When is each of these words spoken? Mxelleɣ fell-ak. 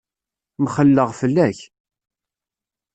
Mxelleɣ 0.63 1.09
fell-ak. 1.19 1.59